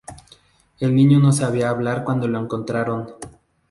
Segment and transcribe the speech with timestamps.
[0.79, 3.13] El niño no sabía hablar cuando lo encontraron.